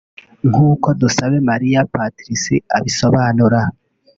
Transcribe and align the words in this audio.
nkuko 0.51 0.87
Dusabemariya 1.01 1.81
Patricie 1.93 2.63
abisobanura 2.77 3.61